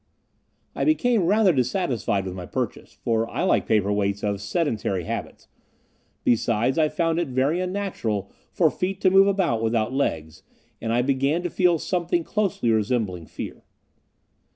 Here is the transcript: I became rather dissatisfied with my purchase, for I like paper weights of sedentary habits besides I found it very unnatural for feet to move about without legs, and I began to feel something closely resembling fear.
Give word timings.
I 0.73 0.83
became 0.83 1.27
rather 1.27 1.53
dissatisfied 1.53 2.25
with 2.25 2.33
my 2.33 2.47
purchase, 2.47 2.91
for 3.03 3.29
I 3.29 3.43
like 3.43 3.67
paper 3.67 3.93
weights 3.93 4.23
of 4.23 4.41
sedentary 4.41 5.03
habits 5.03 5.47
besides 6.23 6.79
I 6.79 6.89
found 6.89 7.19
it 7.19 7.27
very 7.27 7.59
unnatural 7.61 8.31
for 8.51 8.71
feet 8.71 8.99
to 9.01 9.11
move 9.11 9.27
about 9.27 9.61
without 9.61 9.93
legs, 9.93 10.41
and 10.81 10.91
I 10.91 11.03
began 11.03 11.43
to 11.43 11.51
feel 11.51 11.77
something 11.77 12.23
closely 12.23 12.71
resembling 12.71 13.27
fear. 13.27 13.63